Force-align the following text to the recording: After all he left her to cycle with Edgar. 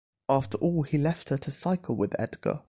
After 0.27 0.57
all 0.57 0.81
he 0.81 0.97
left 0.97 1.29
her 1.29 1.37
to 1.37 1.51
cycle 1.51 1.95
with 1.95 2.15
Edgar. 2.19 2.59